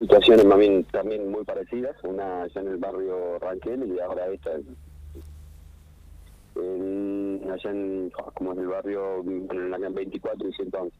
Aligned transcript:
situaciones 0.00 0.48
también, 0.48 0.84
también 0.84 1.30
muy 1.30 1.44
parecidas, 1.44 1.96
una 2.04 2.42
allá 2.42 2.60
en 2.60 2.68
el 2.68 2.76
barrio 2.76 3.38
Ranquel 3.40 3.92
y 3.92 3.98
ahora 4.00 4.26
esta 4.28 4.52
en, 6.54 7.50
allá 7.50 7.70
en, 7.70 8.10
como 8.34 8.52
en 8.52 8.60
el 8.60 8.66
barrio 8.68 9.20
en 9.20 9.70
la 9.70 9.78
24 9.78 10.48
y 10.48 10.52
111. 10.52 10.96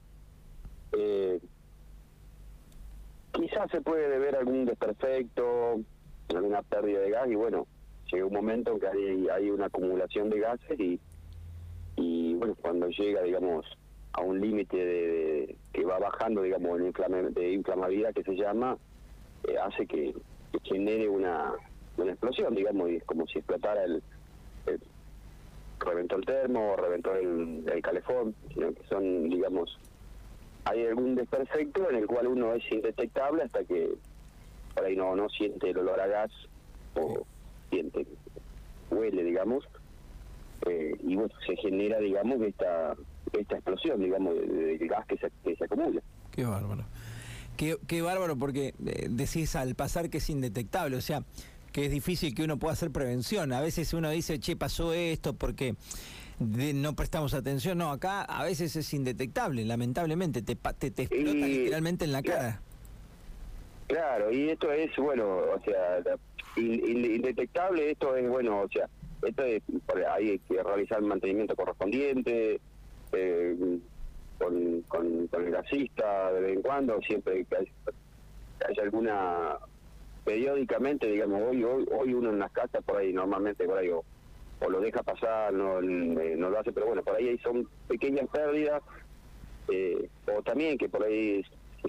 Eh, 0.92 1.40
quizás 3.32 3.70
se 3.70 3.80
puede 3.80 4.08
deber 4.08 4.36
algún 4.36 4.64
desperfecto, 4.64 5.80
alguna 6.34 6.62
pérdida 6.62 7.00
de 7.00 7.10
gas 7.10 7.28
y 7.28 7.34
bueno, 7.36 7.66
llega 8.12 8.26
un 8.26 8.34
momento 8.34 8.72
en 8.72 8.80
que 8.80 8.88
hay, 8.88 9.28
hay 9.28 9.50
una 9.50 9.66
acumulación 9.66 10.28
de 10.28 10.40
gases 10.40 10.80
y, 10.80 11.00
y 11.96 12.34
bueno, 12.34 12.56
cuando 12.60 12.88
llega, 12.88 13.22
digamos, 13.22 13.64
a 14.12 14.22
un 14.22 14.40
límite 14.40 14.76
de, 14.76 15.56
que 15.72 15.84
va 15.84 15.98
bajando, 15.98 16.42
digamos, 16.42 16.78
de 16.78 17.52
inflamabilidad 17.52 18.12
que 18.12 18.24
se 18.24 18.34
llama, 18.34 18.76
eh, 19.44 19.56
hace 19.62 19.86
que, 19.86 20.14
genere 20.64 21.08
una, 21.08 21.52
una 21.96 22.10
explosión, 22.10 22.54
digamos, 22.54 22.90
y 22.90 22.96
es 22.96 23.04
como 23.04 23.26
si 23.26 23.38
explotara 23.38 23.84
el, 23.84 24.02
reventó 25.78 26.16
el 26.16 26.24
termo, 26.24 26.74
reventó 26.76 27.14
el, 27.14 27.64
el 27.72 27.82
calefón, 27.82 28.34
sino 28.52 28.72
que 28.72 28.82
son, 28.88 29.28
digamos, 29.28 29.78
hay 30.64 30.86
algún 30.86 31.14
desperfecto 31.14 31.88
en 31.90 31.96
el 31.96 32.06
cual 32.06 32.26
uno 32.26 32.54
es 32.54 32.62
indetectable 32.72 33.42
hasta 33.42 33.64
que 33.64 33.94
por 34.74 34.84
ahí 34.84 34.96
no, 34.96 35.14
no 35.16 35.28
siente 35.28 35.70
el 35.70 35.78
olor 35.78 36.00
a 36.00 36.06
gas 36.06 36.30
o 36.94 37.24
siente, 37.70 38.06
huele, 38.90 39.22
digamos, 39.22 39.64
eh, 40.66 40.92
y 41.00 41.14
bueno, 41.14 41.32
se 41.46 41.56
genera, 41.56 41.98
digamos, 41.98 42.40
esta 42.42 42.96
esta 43.32 43.56
explosión, 43.56 44.00
digamos, 44.00 44.34
de, 44.34 44.78
gas 44.88 45.06
que 45.06 45.16
se, 45.18 45.30
que 45.44 45.56
se 45.56 45.64
acumula. 45.64 46.00
Qué 46.32 46.44
bárbaro. 46.44 46.84
Qué, 47.58 47.76
qué 47.88 48.02
bárbaro 48.02 48.36
porque 48.36 48.72
eh, 48.86 49.08
decís 49.10 49.56
al 49.56 49.74
pasar 49.74 50.10
que 50.10 50.18
es 50.18 50.30
indetectable, 50.30 50.96
o 50.96 51.00
sea, 51.00 51.24
que 51.72 51.86
es 51.86 51.90
difícil 51.90 52.32
que 52.32 52.44
uno 52.44 52.56
pueda 52.56 52.72
hacer 52.72 52.92
prevención. 52.92 53.52
A 53.52 53.60
veces 53.60 53.92
uno 53.94 54.10
dice, 54.10 54.38
che, 54.38 54.54
pasó 54.54 54.94
esto 54.94 55.34
porque 55.34 55.74
no 56.38 56.94
prestamos 56.94 57.34
atención. 57.34 57.78
No, 57.78 57.90
acá 57.90 58.22
a 58.22 58.44
veces 58.44 58.76
es 58.76 58.94
indetectable, 58.94 59.64
lamentablemente, 59.64 60.40
te, 60.40 60.54
te, 60.54 60.90
te 60.92 61.02
explota 61.02 61.46
literalmente 61.46 62.04
en 62.04 62.12
la 62.12 62.22
cara. 62.22 62.62
Claro, 63.88 64.30
y 64.30 64.50
esto 64.50 64.70
es, 64.70 64.94
bueno, 64.96 65.26
o 65.26 65.60
sea, 65.64 65.98
indetectable, 66.56 67.90
esto 67.90 68.14
es, 68.14 68.28
bueno, 68.28 68.60
o 68.60 68.68
sea, 68.68 68.88
esto 69.26 69.42
es, 69.42 69.62
hay 70.12 70.38
que 70.38 70.62
realizar 70.62 70.98
el 71.00 71.06
mantenimiento 71.06 71.56
correspondiente, 71.56 72.60
eh, 73.12 73.78
con, 74.38 74.82
con, 74.82 75.28
el 75.32 75.50
gasista 75.50 76.32
de 76.32 76.40
vez 76.40 76.56
en 76.56 76.62
cuando, 76.62 77.00
siempre 77.02 77.44
que 77.44 77.56
hay, 77.56 78.78
alguna, 78.82 79.56
periódicamente, 80.24 81.06
digamos, 81.06 81.42
hoy, 81.42 81.64
hoy 81.64 81.86
hoy 81.90 82.14
uno 82.14 82.30
en 82.30 82.38
las 82.38 82.52
casas 82.52 82.82
por 82.84 82.96
ahí 82.96 83.12
normalmente 83.12 83.66
por 83.66 83.78
ahí 83.78 83.90
o, 83.90 84.04
lo 84.68 84.80
deja 84.80 85.02
pasar, 85.02 85.52
no, 85.52 85.78
eh, 85.78 86.34
no 86.36 86.50
lo 86.50 86.58
hace, 86.58 86.72
pero 86.72 86.86
bueno, 86.86 87.02
por 87.02 87.16
ahí 87.16 87.38
son 87.38 87.68
pequeñas 87.86 88.28
pérdidas, 88.28 88.82
eh, 89.68 90.08
o 90.26 90.42
también 90.42 90.76
que 90.76 90.88
por 90.88 91.04
ahí 91.04 91.44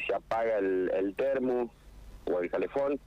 se 0.05 0.13
apaga 0.13 0.59
el, 0.59 0.91
el 0.93 1.15
termo 1.15 1.71
o 2.25 2.39
el 2.39 2.49
calefón 2.49 2.99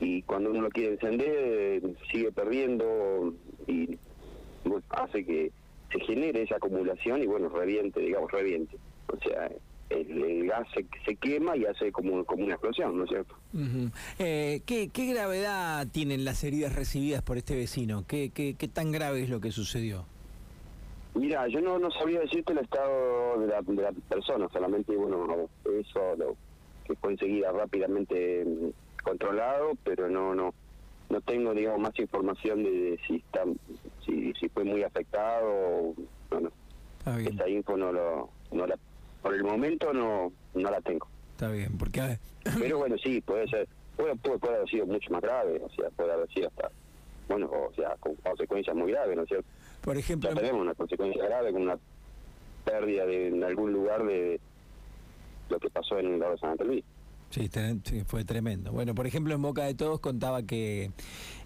y 0.00 0.22
cuando 0.22 0.50
uno 0.50 0.62
lo 0.62 0.70
quiere 0.70 0.94
encender 0.94 1.82
sigue 2.10 2.32
perdiendo 2.32 3.34
y 3.66 3.98
hace 4.90 5.24
que 5.24 5.52
se 5.92 6.00
genere 6.00 6.42
esa 6.42 6.56
acumulación 6.56 7.22
y 7.22 7.26
bueno, 7.26 7.48
reviente, 7.48 8.00
digamos, 8.00 8.30
reviente. 8.30 8.76
O 9.08 9.16
sea, 9.18 9.50
el, 9.90 10.46
gas 10.46 10.66
se, 10.74 11.16
quema 11.16 11.56
y 11.56 11.64
hace 11.64 11.90
como, 11.92 12.24
como 12.24 12.44
una 12.44 12.54
explosión, 12.54 12.96
¿no 12.96 13.04
es 13.04 13.10
cierto? 13.10 13.34
Eh, 14.18 14.60
¿qué, 14.64 15.06
gravedad 15.12 15.86
tienen 15.92 16.24
las 16.24 16.44
heridas 16.44 16.74
recibidas 16.74 17.22
por 17.22 17.36
este 17.36 17.56
vecino? 17.56 18.04
¿Qué, 18.06 18.30
qué, 18.30 18.54
qué 18.54 18.68
tan 18.68 18.92
grave 18.92 19.22
es 19.22 19.30
lo 19.30 19.40
que 19.40 19.50
sucedió? 19.50 20.04
Mira, 21.14 21.48
yo 21.48 21.60
no, 21.60 21.78
no 21.78 21.90
sabría 21.90 22.20
decirte 22.20 22.52
el 22.52 22.58
estado 22.58 23.40
de 23.40 23.48
la, 23.48 23.62
de 23.62 23.82
la 23.82 23.92
persona, 24.08 24.48
solamente, 24.52 24.94
bueno, 24.94 25.48
eso 25.64 26.16
lo, 26.16 26.36
que 26.84 26.94
fue 26.94 27.12
enseguida 27.12 27.50
rápidamente 27.50 28.44
mm, 28.44 29.02
controlado, 29.02 29.72
pero 29.82 30.08
no, 30.08 30.34
no, 30.34 30.54
no 31.08 31.20
tengo 31.22 31.52
digamos 31.52 31.80
más 31.80 31.98
información 31.98 32.62
de, 32.62 32.98
si 33.06 33.16
está 33.16 33.42
si, 34.40 34.48
fue 34.48 34.64
muy 34.64 34.82
afectado 34.82 35.94
no, 36.30 36.40
no. 36.40 37.18
esa 37.18 37.48
info 37.48 37.76
no 37.76 37.92
lo 37.92 38.30
no 38.52 38.66
la 38.66 38.76
por 39.22 39.34
el 39.34 39.44
momento 39.44 39.92
no 39.92 40.32
no 40.54 40.70
la 40.70 40.80
tengo. 40.80 41.06
Está 41.32 41.50
bien 41.50 41.76
porque 41.78 42.18
pero 42.58 42.78
bueno 42.78 42.96
sí 42.98 43.20
puede 43.20 43.48
ser 43.48 43.68
puede, 43.96 44.16
puede, 44.16 44.56
haber 44.56 44.68
sido 44.68 44.86
mucho 44.86 45.10
más 45.12 45.22
grave 45.22 45.60
o 45.62 45.70
sea 45.70 45.90
puede 45.90 46.12
haber 46.12 46.28
sido 46.32 46.48
hasta 46.48 46.70
bueno 47.28 47.50
o 47.50 47.72
sea 47.74 47.96
con 48.00 48.14
consecuencias 48.16 48.76
muy 48.76 48.92
graves 48.92 49.16
no 49.16 49.22
es 49.22 49.28
cierto 49.28 49.48
por 49.80 49.96
ejemplo 49.96 50.34
tenemos 50.34 50.60
una 50.60 50.74
consecuencia 50.74 51.24
grave 51.24 51.52
con 51.52 51.62
una 51.62 51.78
pérdida 52.64 53.06
de, 53.06 53.28
en 53.28 53.44
algún 53.44 53.72
lugar 53.72 54.04
de 54.04 54.40
lo 55.48 55.58
que 55.58 55.70
pasó 55.70 55.98
en 55.98 56.14
el 56.14 56.20
lado 56.20 56.32
de 56.32 56.38
San 56.38 56.56
Luis 56.66 56.84
Sí, 57.30 57.48
fue 58.06 58.24
tremendo. 58.24 58.72
Bueno, 58.72 58.92
por 58.92 59.06
ejemplo, 59.06 59.32
en 59.34 59.40
Boca 59.40 59.64
de 59.64 59.74
Todos 59.74 60.00
contaba 60.00 60.42
que 60.42 60.90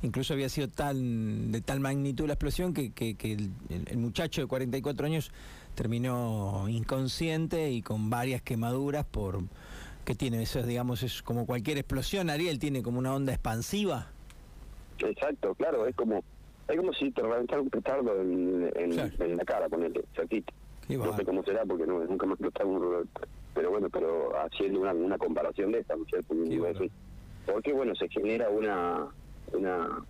incluso 0.00 0.33
había 0.33 0.49
sido 0.49 0.69
tan 0.69 1.53
de 1.53 1.61
tal 1.61 1.81
magnitud 1.81 2.27
la 2.27 2.33
explosión 2.33 2.72
que, 2.72 2.93
que, 2.93 3.15
el, 3.33 3.99
muchacho 3.99 4.41
de 4.41 4.47
44 4.47 5.06
años 5.06 5.31
terminó 5.75 6.67
inconsciente 6.71 7.71
y 7.71 7.83
con 7.83 8.09
varias 8.09 8.41
quemaduras 8.41 9.05
por 9.05 9.43
que 10.06 10.15
tiene 10.15 10.43
eso, 10.43 10.62
digamos, 10.62 11.03
es 11.03 11.22
como 11.22 11.45
cualquier 11.45 11.77
explosión. 11.77 12.31
Ariel 12.31 12.59
tiene 12.59 12.83
como 12.83 12.99
una 12.99 13.15
onda 13.15 13.33
expansiva. 13.33 14.09
Exacto, 14.99 15.55
claro, 15.55 15.87
es 15.87 15.95
como 15.95 16.25
es 16.69 16.77
como 16.78 16.95
si 16.95 17.11
te 17.11 17.21
reventara 17.21 17.61
un 17.61 17.69
petardo 17.69 18.21
en, 18.22 18.72
en, 18.75 19.37
la 19.37 19.45
cara 19.45 19.69
con 19.69 19.83
el 19.83 19.93
No 20.89 21.17
sé 21.17 21.25
cómo 21.25 21.43
será 21.43 21.65
porque 21.65 21.87
no, 21.87 22.05
nunca 22.05 22.27
me 22.27 22.33
explotado 22.33 22.69
un 22.69 23.09
pero 23.55 23.71
bueno, 23.71 23.89
pero 23.89 24.33
haciendo 24.37 24.81
una, 24.81 24.93
una 24.93 25.17
comparación 25.17 25.71
de 25.71 25.78
esta, 25.78 25.95
¿no 25.95 26.05
Porque 27.47 27.72
bueno, 27.72 27.95
se 27.95 28.09
genera 28.09 28.49
una 28.50 29.06
una 29.53 30.05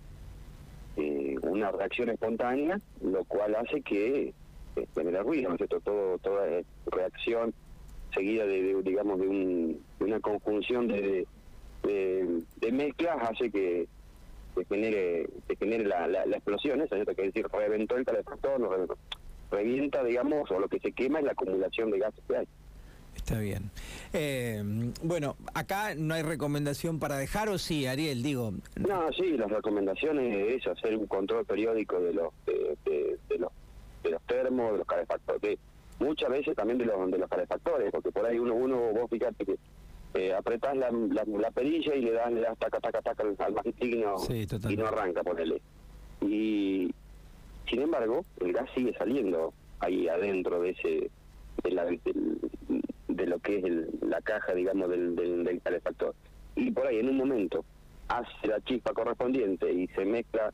eh, 0.97 1.37
una 1.43 1.71
reacción 1.73 2.09
espontánea, 2.09 2.81
lo 3.03 3.25
cual 3.25 3.55
hace 3.57 3.83
que 3.83 4.33
eh, 4.77 4.87
genere 4.95 5.23
ruido, 5.23 5.49
¿no 5.49 5.55
es 5.57 5.59
cierto? 5.59 5.81
Todo, 5.81 6.19
toda 6.19 6.47
reacción 6.87 7.53
seguida 8.15 8.47
de, 8.47 8.81
digamos, 8.83 9.21
de, 9.21 9.27
un, 9.27 9.83
de, 9.99 10.05
una 10.05 10.21
conjunción 10.21 10.87
de, 10.87 11.27
de, 11.83 12.73
mezclas 12.73 13.17
hace 13.29 13.51
que, 13.51 13.89
que 14.55 14.65
genere 14.67 15.29
que 15.49 15.56
genere 15.56 15.85
la, 15.85 16.06
la, 16.06 16.25
explosión, 16.25 16.79
¿no? 16.79 16.87
que 16.87 17.23
decir, 17.23 17.47
reventó 17.53 17.97
el 17.97 18.05
calefactor, 18.05 18.61
no 18.61 18.71
reventó. 18.71 18.97
Revienta, 19.55 20.03
digamos, 20.03 20.51
o 20.51 20.59
lo 20.59 20.69
que 20.69 20.79
se 20.81 20.93
quema 20.93 21.21
es 21.21 21.25
la 21.25 21.33
acumulación 21.33 21.91
de 21.91 21.99
gases 21.99 22.25
que 22.27 22.37
hay. 22.37 22.49
Está 23.17 23.39
bien. 23.39 23.71
Eh, 24.13 24.63
bueno, 25.03 25.37
acá 25.55 25.95
no 25.95 26.15
hay 26.15 26.23
recomendación 26.23 26.99
para 26.99 27.17
dejar 27.17 27.49
o 27.49 27.59
sí, 27.59 27.87
Ariel, 27.87 28.23
digo. 28.23 28.53
No, 28.77 29.13
sí, 29.13 29.37
las 29.37 29.51
recomendaciones 29.51 30.55
es 30.55 30.67
hacer 30.67 30.97
un 30.97 31.07
control 31.07 31.47
periódico 31.47 32.01
de 32.01 32.13
los 32.13 32.33
de, 32.45 32.77
los 33.39 33.51
de 34.03 34.11
los 34.11 34.23
termos, 34.23 34.73
de 34.73 34.79
los 34.79 34.87
calefactores, 34.87 35.59
muchas 36.01 36.29
veces 36.29 36.55
también 36.55 36.79
de 36.79 36.87
los 36.87 37.11
de 37.11 37.19
los 37.19 37.31
calefactores, 37.31 37.91
porque 37.91 38.11
por 38.11 38.27
ahí 38.27 38.39
uno 38.39 38.55
uno 38.55 38.93
vos 38.93 39.09
fíjate 39.11 39.47
que 39.47 39.57
eh, 40.15 40.35
apretás 40.35 40.77
la, 40.77 40.91
la, 40.91 41.51
perilla 41.51 41.95
y 41.95 42.03
le 42.03 42.13
das, 42.13 42.33
le 42.33 42.41
das 42.41 42.59
taca 42.59 42.79
taca 42.79 43.01
taca 43.01 43.23
al, 43.23 43.37
al 43.39 43.55
no, 43.55 44.71
y 44.71 44.77
no 44.77 44.87
arranca, 44.87 45.23
ponele. 45.23 45.61
Y 46.21 46.95
sin 47.69 47.83
embargo, 47.83 48.25
el 48.41 48.53
gas 48.53 48.69
sigue 48.75 48.95
saliendo 48.99 49.53
ahí 49.81 50.09
adentro 50.09 50.61
de 50.61 50.71
ese 50.71 51.11
de 51.63 51.71
la, 51.71 51.85
de 51.85 53.27
lo 53.27 53.39
que 53.39 53.59
es 53.59 54.03
la 54.03 54.21
caja, 54.21 54.55
digamos, 54.55 54.91
del, 54.91 55.17
del, 55.17 55.61
calefactor. 55.63 56.15
Y 56.57 56.71
por 56.71 56.87
ahí, 56.87 56.99
en 56.99 57.09
un 57.09 57.17
momento, 57.17 57.65
hace 58.09 58.49
la 58.49 58.61
chispa 58.62 58.93
correspondiente 58.93 59.73
y 59.73 59.87
se 59.88 60.05
mezcla, 60.05 60.53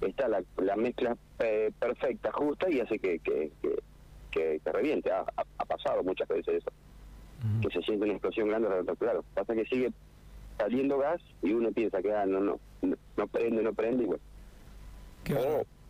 está 0.00 0.28
la, 0.28 0.42
la 0.58 0.76
mezcla 0.76 1.16
eh, 1.40 1.70
perfecta, 1.78 2.30
justa, 2.32 2.70
y 2.70 2.80
hace 2.80 2.98
que, 2.98 3.18
que, 3.18 3.50
que, 4.30 4.60
que, 4.62 4.72
reviente. 4.72 5.10
Ha, 5.10 5.24
ha, 5.36 5.64
pasado 5.64 6.02
muchas 6.02 6.28
veces 6.28 6.56
eso. 6.56 6.70
Que 7.60 7.70
se 7.70 7.82
siente 7.82 8.04
una 8.04 8.14
explosión 8.14 8.48
grande, 8.48 8.68
claro. 8.98 9.24
Pasa 9.34 9.54
que 9.54 9.64
sigue 9.64 9.90
saliendo 10.58 10.98
gas 10.98 11.20
y 11.42 11.52
uno 11.52 11.72
piensa 11.72 12.00
que 12.00 12.12
ah, 12.12 12.24
no, 12.24 12.38
no, 12.38 12.60
no, 13.16 13.26
prende, 13.26 13.62
no 13.62 13.72
prende, 13.72 14.04
y 14.04 14.06
bueno. 14.06 14.22
O 15.36 15.81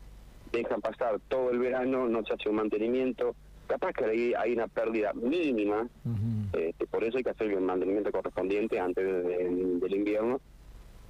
dejan 0.53 0.81
pasar 0.81 1.19
todo 1.29 1.51
el 1.51 1.59
verano, 1.59 2.09
no 2.09 2.25
se 2.25 2.35
hace 2.35 2.49
un 2.49 2.57
mantenimiento, 2.57 3.35
capaz 3.67 3.93
que 3.93 4.05
hay, 4.05 4.35
hay 4.35 4.53
una 4.53 4.69
pérdida 4.69 5.13
mínima, 5.15 5.89
este, 6.53 6.87
por 6.87 7.03
eso 7.05 7.17
hay 7.17 7.25
que 7.25 7.31
hacer 7.31 7.51
el 7.51 7.61
mantenimiento 7.61 8.13
correspondiente 8.13 8.79
antes 8.79 9.05
del 9.05 9.95
invierno 9.95 10.41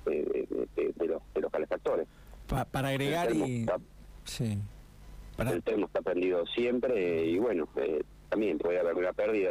de, 0.05 0.47
los, 1.07 1.23
de 1.35 1.41
los 1.41 1.53
calefactores. 1.53 2.07
para 2.71 2.89
agregar 2.89 3.31
el 3.31 3.37
y... 3.37 3.61
Está, 3.61 3.79
sí. 4.25 4.59
El 5.39 5.63
termo 5.63 5.87
está 5.87 6.03
prendido 6.03 6.47
siempre 6.47 7.25
y 7.25 7.39
bueno, 7.39 7.67
eh, 7.77 8.03
también 8.29 8.59
puede 8.59 8.79
haber 8.79 8.95
una 8.95 9.13
pérdida 9.13 9.51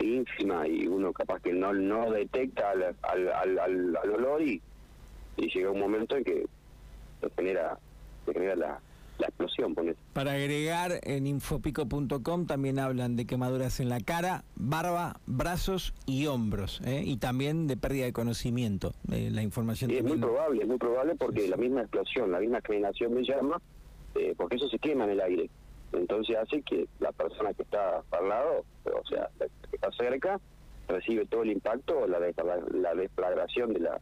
ínfima 0.00 0.66
y 0.66 0.86
uno 0.86 1.12
capaz 1.12 1.40
que 1.40 1.52
no 1.52 1.72
no 1.72 2.10
detecta 2.10 2.70
al, 2.70 2.96
al, 3.02 3.28
al, 3.28 3.58
al, 3.96 4.10
olor 4.10 4.42
y, 4.42 4.60
y 5.36 5.48
llega 5.52 5.70
un 5.70 5.78
momento 5.78 6.16
en 6.16 6.24
que 6.24 6.46
se 7.20 7.30
genera, 7.36 7.78
se 8.24 8.32
genera 8.32 8.56
la, 8.56 8.80
la 9.22 9.28
explosión. 9.28 9.74
Para 10.12 10.32
agregar, 10.32 11.00
en 11.02 11.26
infopico.com 11.26 12.46
también 12.46 12.78
hablan 12.78 13.16
de 13.16 13.26
quemaduras 13.26 13.78
en 13.80 13.88
la 13.88 14.00
cara, 14.00 14.44
barba, 14.56 15.20
brazos 15.26 15.94
y 16.06 16.26
hombros, 16.26 16.80
¿eh? 16.84 17.02
y 17.04 17.16
también 17.16 17.68
de 17.68 17.76
pérdida 17.76 18.04
de 18.04 18.12
conocimiento. 18.12 18.92
Eh, 19.10 19.30
la 19.30 19.42
información 19.42 19.90
es 19.90 20.02
muy 20.02 20.18
probable, 20.18 20.62
es 20.62 20.68
muy 20.68 20.78
probable 20.78 21.14
porque 21.14 21.48
la 21.48 21.56
misma 21.56 21.82
explosión, 21.82 22.32
la 22.32 22.40
misma 22.40 22.60
generación 22.66 23.14
de 23.14 23.22
llama, 23.22 23.60
eh, 24.16 24.34
porque 24.36 24.56
eso 24.56 24.68
se 24.68 24.78
quema 24.78 25.04
en 25.04 25.10
el 25.10 25.20
aire. 25.20 25.50
Entonces 25.92 26.36
hace 26.36 26.62
que 26.62 26.88
la 26.98 27.12
persona 27.12 27.52
que 27.54 27.62
está 27.62 28.02
al 28.10 28.28
lado, 28.28 28.64
o 28.84 29.06
sea, 29.06 29.28
la 29.38 29.46
que 29.46 29.76
está 29.76 29.92
cerca, 29.92 30.40
recibe 30.88 31.26
todo 31.26 31.42
el 31.42 31.52
impacto 31.52 32.00
o 32.00 32.06
la, 32.06 32.18
la 32.18 32.94
desflagración 32.94 33.72
de, 33.72 33.80
la, 33.80 34.00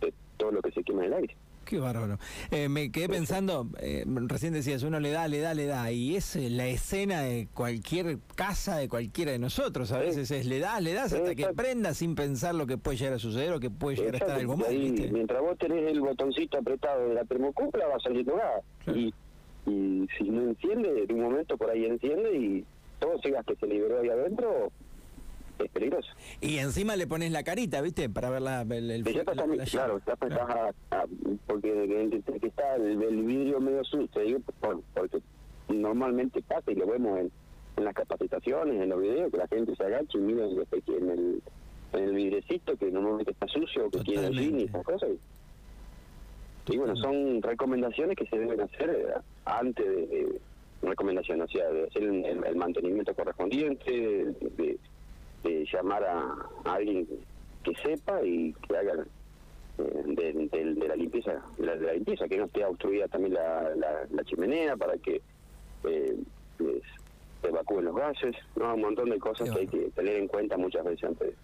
de 0.00 0.14
todo 0.36 0.52
lo 0.52 0.62
que 0.62 0.70
se 0.70 0.84
quema 0.84 1.04
en 1.04 1.12
el 1.12 1.18
aire. 1.18 1.36
Qué 1.64 1.78
bárbaro. 1.78 2.18
Eh, 2.50 2.68
me 2.68 2.90
quedé 2.90 3.08
pensando, 3.08 3.68
eh, 3.80 4.04
recién 4.06 4.52
decías, 4.52 4.82
uno 4.82 5.00
le 5.00 5.10
da, 5.10 5.28
le 5.28 5.40
da, 5.40 5.54
le 5.54 5.66
da, 5.66 5.90
y 5.90 6.16
es 6.16 6.36
eh, 6.36 6.50
la 6.50 6.66
escena 6.66 7.22
de 7.22 7.48
cualquier 7.52 8.18
casa 8.34 8.76
de 8.76 8.88
cualquiera 8.88 9.32
de 9.32 9.38
nosotros. 9.38 9.92
A 9.92 9.98
veces 9.98 10.30
es 10.30 10.46
le 10.46 10.58
das, 10.58 10.82
le 10.82 10.92
das 10.92 11.12
hasta 11.12 11.34
que 11.34 11.46
prenda 11.48 11.94
sin 11.94 12.14
pensar 12.14 12.54
lo 12.54 12.66
que 12.66 12.76
puede 12.76 12.98
llegar 12.98 13.14
a 13.14 13.18
suceder 13.18 13.52
o 13.52 13.60
que 13.60 13.70
puede 13.70 13.96
llegar 13.96 14.14
a 14.14 14.18
estar 14.18 14.38
algo 14.38 14.56
mal. 14.56 14.70
Mientras 14.70 15.40
vos 15.40 15.58
tenés 15.58 15.90
el 15.90 16.00
botoncito 16.00 16.58
apretado 16.58 17.08
de 17.08 17.14
la 17.14 17.24
termocupla, 17.24 17.86
va 17.86 17.96
a 17.96 18.00
salir 18.00 18.26
nada. 18.26 18.60
Y, 18.86 19.14
y 19.66 20.06
si 20.18 20.24
no 20.24 20.42
enciende, 20.42 21.06
de 21.06 21.14
un 21.14 21.22
momento 21.22 21.56
por 21.56 21.70
ahí 21.70 21.86
enciende 21.86 22.36
y 22.36 22.64
todo 22.98 23.14
ese 23.14 23.30
gas 23.30 23.44
que 23.46 23.56
se 23.56 23.66
liberó 23.66 24.00
ahí 24.00 24.08
adentro 24.08 24.70
es 25.58 25.70
peligroso. 25.70 26.08
Y 26.40 26.58
encima 26.58 26.96
le 26.96 27.06
pones 27.06 27.30
la 27.30 27.42
carita, 27.42 27.80
¿viste? 27.80 28.08
Para 28.08 28.30
ver 28.30 28.42
la, 28.42 28.62
el, 28.62 28.90
el 28.90 29.04
Claro, 29.04 29.98
está 29.98 30.16
claro. 30.16 30.74
porque 31.46 32.22
que 32.40 32.46
está 32.46 32.76
el, 32.76 32.96
vidrio 33.24 33.60
medio 33.60 33.84
sucio, 33.84 34.22
digo, 34.22 34.40
porque 34.94 35.20
normalmente 35.68 36.42
pasa 36.42 36.70
y 36.70 36.74
lo 36.74 36.86
vemos 36.86 37.20
en, 37.20 37.30
en, 37.76 37.84
las 37.84 37.94
capacitaciones, 37.94 38.80
en 38.80 38.88
los 38.88 39.00
videos, 39.00 39.30
que 39.30 39.38
la 39.38 39.48
gente 39.48 39.74
se 39.76 39.84
agacha 39.84 40.18
y 40.18 40.20
mira 40.20 40.44
en 40.44 41.10
el, 41.10 41.42
en 41.92 42.02
el 42.02 42.14
vidrecito 42.14 42.76
que 42.76 42.90
normalmente 42.90 43.32
está 43.32 43.46
sucio, 43.48 43.90
que 43.90 44.00
tiene 44.00 44.26
el 44.26 44.60
y 44.60 44.64
esas 44.64 44.84
cosas. 44.84 45.10
Y, 46.66 46.78
bueno, 46.78 46.96
son 46.96 47.42
recomendaciones 47.42 48.16
que 48.16 48.26
se 48.26 48.38
deben 48.38 48.60
hacer 48.60 49.20
antes 49.44 49.84
de, 49.84 50.40
recomendaciones, 50.82 51.48
o 51.48 51.52
sea, 51.52 51.68
de 51.70 51.84
hacer 51.84 52.02
el, 52.02 52.56
mantenimiento 52.56 53.14
correspondiente, 53.14 53.90
de 53.90 54.34
de 54.56 54.78
llamar 55.72 56.04
a, 56.04 56.34
alguien 56.64 57.06
que 57.62 57.74
sepa 57.76 58.22
y 58.22 58.52
que 58.52 58.76
haga 58.76 59.06
eh, 59.78 60.02
de, 60.06 60.88
la 60.88 60.96
limpieza 60.96 61.42
de 61.58 61.66
la, 61.66 61.92
limpieza 61.92 62.28
que 62.28 62.36
no 62.36 62.44
esté 62.44 62.64
obstruida 62.64 63.08
también 63.08 63.34
la, 63.34 63.74
la, 64.10 64.24
chimenea 64.24 64.76
para 64.76 64.96
que 64.98 65.20
eh, 65.84 66.16
se 66.58 67.48
evacúen 67.48 67.84
los 67.84 67.96
gases 67.96 68.36
no 68.56 68.74
un 68.74 68.80
montón 68.80 69.10
de 69.10 69.18
cosas 69.18 69.50
que 69.50 69.60
hay 69.60 69.66
que 69.66 69.90
tener 69.90 70.16
en 70.16 70.28
cuenta 70.28 70.56
muchas 70.56 70.84
veces 70.84 71.04
antes. 71.04 71.34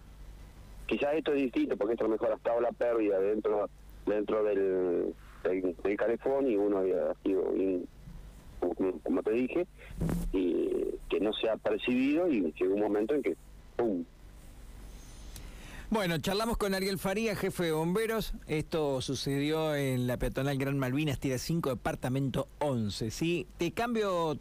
Quizás 0.87 1.15
esto 1.15 1.33
es 1.33 1.43
distinto 1.43 1.77
porque 1.77 1.93
esto 1.93 2.05
a 2.05 2.07
lo 2.07 2.13
mejor 2.13 2.31
ha 2.31 2.35
estado 2.35 2.61
la 2.61 2.71
pérdida 2.71 3.19
dentro 3.19 3.69
dentro 4.05 4.43
del, 4.43 5.13
del, 5.43 5.97
calefón 5.97 6.47
y 6.49 6.55
uno 6.55 6.79
había 6.79 7.13
sido 7.23 7.53
como, 9.03 9.23
te 9.23 9.31
dije 9.31 9.67
y 10.33 10.69
que 11.09 11.19
no 11.19 11.33
se 11.33 11.49
ha 11.49 11.57
percibido 11.57 12.27
y 12.27 12.53
llegó 12.53 12.75
un 12.75 12.81
momento 12.81 13.15
en 13.15 13.23
que 13.23 13.35
bueno, 15.91 16.17
charlamos 16.19 16.55
con 16.55 16.73
Ariel 16.73 16.97
Faría, 16.99 17.35
jefe 17.35 17.65
de 17.65 17.71
bomberos. 17.73 18.31
Esto 18.47 19.01
sucedió 19.01 19.75
en 19.75 20.07
la 20.07 20.15
peatonal 20.15 20.57
Gran 20.57 20.79
Malvinas, 20.79 21.19
tira 21.19 21.37
5, 21.37 21.69
departamento 21.71 22.47
11. 22.59 23.11
¿sí? 23.11 23.45
Te 23.57 23.73
cambio 23.73 24.37